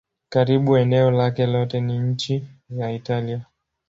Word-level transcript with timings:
Karibu 0.29 0.77
eneo 0.77 1.11
lake 1.11 1.45
lote 1.45 1.81
ni 1.81 1.99
nchi 1.99 2.43
ya 2.69 2.91
Italia. 2.91 3.45